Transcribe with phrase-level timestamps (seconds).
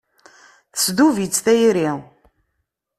[0.73, 1.89] Tesdub-itt tayri.